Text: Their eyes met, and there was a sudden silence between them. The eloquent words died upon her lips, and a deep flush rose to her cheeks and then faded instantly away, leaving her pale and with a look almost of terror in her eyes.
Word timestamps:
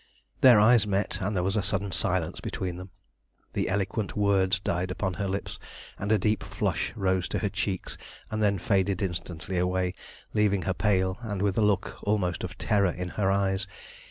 Their 0.41 0.59
eyes 0.59 0.87
met, 0.87 1.21
and 1.21 1.35
there 1.35 1.43
was 1.43 1.55
a 1.55 1.61
sudden 1.61 1.91
silence 1.91 2.39
between 2.41 2.77
them. 2.77 2.89
The 3.53 3.69
eloquent 3.69 4.17
words 4.17 4.59
died 4.59 4.89
upon 4.89 5.13
her 5.13 5.27
lips, 5.27 5.59
and 5.99 6.11
a 6.11 6.17
deep 6.17 6.41
flush 6.41 6.91
rose 6.95 7.27
to 7.27 7.37
her 7.37 7.49
cheeks 7.49 7.99
and 8.31 8.41
then 8.41 8.57
faded 8.57 9.03
instantly 9.03 9.59
away, 9.59 9.93
leaving 10.33 10.63
her 10.63 10.73
pale 10.73 11.19
and 11.21 11.43
with 11.43 11.55
a 11.55 11.61
look 11.61 11.99
almost 12.01 12.43
of 12.43 12.57
terror 12.57 12.91
in 12.91 13.09
her 13.09 13.29
eyes. 13.29 13.67